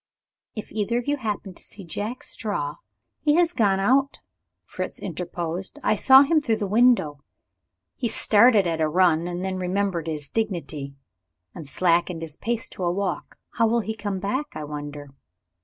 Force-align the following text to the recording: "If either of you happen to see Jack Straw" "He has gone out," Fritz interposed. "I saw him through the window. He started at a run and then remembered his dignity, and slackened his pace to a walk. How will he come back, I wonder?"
"If 0.55 0.71
either 0.71 0.97
of 0.97 1.05
you 1.07 1.17
happen 1.17 1.53
to 1.53 1.61
see 1.61 1.83
Jack 1.83 2.23
Straw" 2.23 2.77
"He 3.23 3.35
has 3.35 3.53
gone 3.53 3.79
out," 3.79 4.19
Fritz 4.65 4.97
interposed. 4.97 5.77
"I 5.83 5.93
saw 5.93 6.23
him 6.23 6.41
through 6.41 6.55
the 6.55 6.65
window. 6.65 7.19
He 7.97 8.07
started 8.09 8.65
at 8.65 8.81
a 8.81 8.89
run 8.89 9.27
and 9.27 9.45
then 9.45 9.59
remembered 9.59 10.07
his 10.07 10.27
dignity, 10.27 10.95
and 11.53 11.69
slackened 11.69 12.23
his 12.23 12.35
pace 12.35 12.67
to 12.69 12.83
a 12.83 12.91
walk. 12.91 13.37
How 13.57 13.67
will 13.67 13.81
he 13.81 13.93
come 13.95 14.17
back, 14.19 14.47
I 14.55 14.63
wonder?" 14.63 15.07